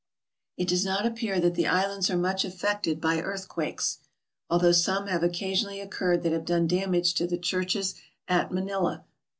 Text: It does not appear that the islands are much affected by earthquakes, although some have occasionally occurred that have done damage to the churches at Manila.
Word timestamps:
It 0.57 0.67
does 0.67 0.83
not 0.83 1.05
appear 1.05 1.39
that 1.39 1.53
the 1.53 1.67
islands 1.67 2.09
are 2.09 2.17
much 2.17 2.43
affected 2.43 2.99
by 2.99 3.19
earthquakes, 3.21 3.99
although 4.49 4.71
some 4.71 5.05
have 5.05 5.21
occasionally 5.21 5.79
occurred 5.79 6.23
that 6.23 6.31
have 6.31 6.43
done 6.45 6.65
damage 6.65 7.13
to 7.13 7.27
the 7.27 7.37
churches 7.37 7.93
at 8.27 8.51
Manila. 8.51 9.05